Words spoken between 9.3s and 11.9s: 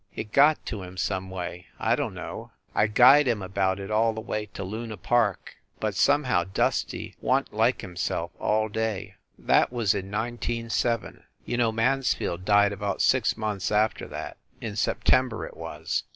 184 FIND THE WOMAN That was in nineteen seven. You know